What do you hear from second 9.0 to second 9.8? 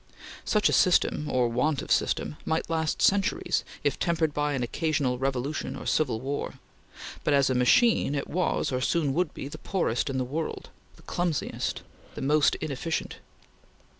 would be, the